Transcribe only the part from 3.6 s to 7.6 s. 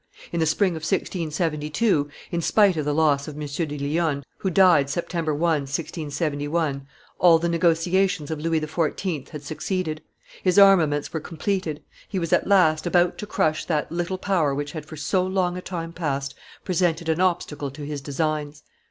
Lionne, who died September 1, 1671, all the